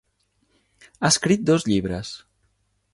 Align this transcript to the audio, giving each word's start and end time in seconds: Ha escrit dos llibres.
Ha 1.01 1.11
escrit 1.15 1.45
dos 1.51 1.69
llibres. 1.71 2.13